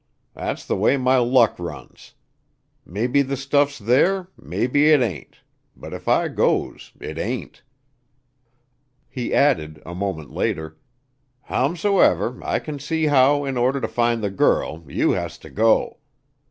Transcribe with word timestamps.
Thet's 0.33 0.65
th' 0.65 0.71
way 0.75 0.95
m' 0.95 1.05
luck 1.05 1.59
runs. 1.59 2.15
Maybe 2.87 3.23
th' 3.23 3.37
stuff's 3.37 3.77
there, 3.77 4.29
maybe 4.35 4.89
it 4.89 4.99
ain't; 4.99 5.41
but 5.75 5.93
if 5.93 6.07
I 6.07 6.27
goes, 6.27 6.91
it 6.99 7.19
ain't." 7.19 7.61
He 9.07 9.31
added, 9.31 9.79
a 9.85 9.93
moment 9.93 10.31
later: 10.31 10.79
"Howsomever, 11.49 12.43
I 12.43 12.57
can 12.57 12.79
see 12.79 13.05
how, 13.05 13.45
in 13.45 13.57
order 13.57 13.79
to 13.79 13.87
find 13.87 14.23
the 14.23 14.31
girl, 14.31 14.83
you 14.87 15.11
has 15.11 15.37
to 15.37 15.51
go. 15.51 15.97